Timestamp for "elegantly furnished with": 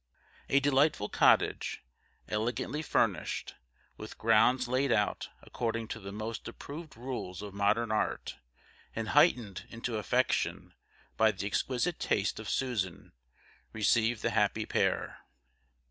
2.27-4.17